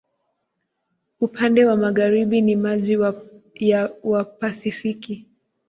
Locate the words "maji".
2.55-2.97